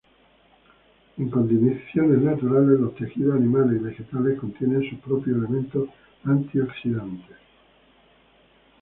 En 1.19 1.29
condiciones 1.29 2.23
naturales, 2.23 2.79
los 2.79 2.95
tejidos 2.95 3.35
animales 3.35 3.79
y 3.79 3.83
vegetales 3.83 4.39
contienen 4.39 4.89
sus 4.89 4.97
propios 4.97 5.37
elementos 5.37 5.89
antioxidantes. 6.23 7.37